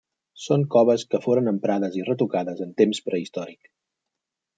Són 0.43 0.61
coves 0.75 1.03
que 1.11 1.19
foren 1.25 1.51
emprades 1.51 1.97
i 1.99 2.05
retocades 2.07 2.63
en 2.67 2.73
temps 2.81 3.03
prehistòric. 3.11 3.71